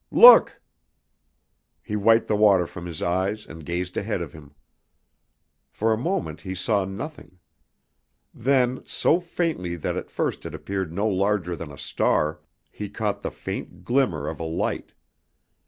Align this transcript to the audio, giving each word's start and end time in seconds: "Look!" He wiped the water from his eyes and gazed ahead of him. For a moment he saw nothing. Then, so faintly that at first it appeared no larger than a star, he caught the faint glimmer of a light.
"Look!" 0.09 0.59
He 1.83 1.95
wiped 1.95 2.27
the 2.27 2.35
water 2.35 2.65
from 2.65 2.87
his 2.87 3.03
eyes 3.03 3.45
and 3.45 3.63
gazed 3.63 3.95
ahead 3.95 4.19
of 4.19 4.33
him. 4.33 4.55
For 5.69 5.93
a 5.93 5.97
moment 6.11 6.41
he 6.41 6.55
saw 6.55 6.85
nothing. 6.85 7.37
Then, 8.33 8.81
so 8.87 9.19
faintly 9.19 9.75
that 9.75 9.95
at 9.95 10.09
first 10.09 10.43
it 10.43 10.55
appeared 10.55 10.91
no 10.91 11.07
larger 11.07 11.55
than 11.55 11.69
a 11.71 11.77
star, 11.77 12.39
he 12.71 12.89
caught 12.89 13.21
the 13.21 13.29
faint 13.29 13.83
glimmer 13.83 14.27
of 14.27 14.39
a 14.39 14.43
light. 14.43 14.93